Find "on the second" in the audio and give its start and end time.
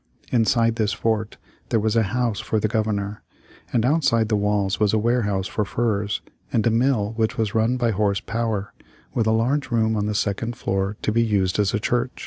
9.95-10.55